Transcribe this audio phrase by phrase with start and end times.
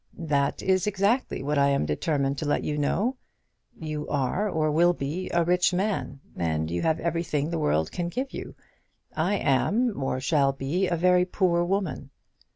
[0.17, 3.17] "That is exactly what I am determined to let you know.
[3.79, 8.09] You are, or will be, a rich man, and you have everything the world can
[8.09, 8.55] give you.
[9.15, 12.09] I am, or shall be, a very poor woman."